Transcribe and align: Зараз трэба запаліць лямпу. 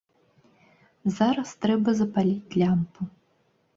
Зараз 1.19 1.49
трэба 1.65 1.89
запаліць 2.03 2.55
лямпу. 2.63 3.01